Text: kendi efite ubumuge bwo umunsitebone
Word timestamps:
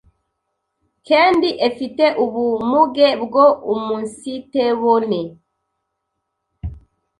kendi 1.07 1.49
efite 1.67 2.05
ubumuge 2.23 3.07
bwo 3.23 3.45
umunsitebone 3.73 5.21